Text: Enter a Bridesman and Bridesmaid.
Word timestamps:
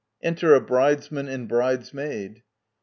Enter 0.23 0.55
a 0.55 0.61
Bridesman 0.61 1.27
and 1.27 1.47
Bridesmaid. 1.47 2.41